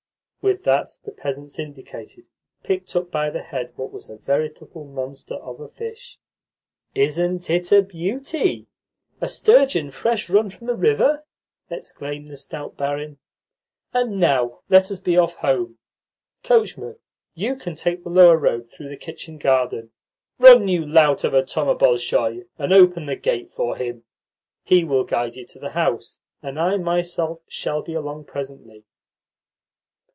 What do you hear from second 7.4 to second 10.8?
it a beauty a sturgeon fresh run from the